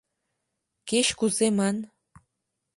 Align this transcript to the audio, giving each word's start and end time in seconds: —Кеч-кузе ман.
—Кеч-кузе 0.89 1.47
ман. 1.57 1.77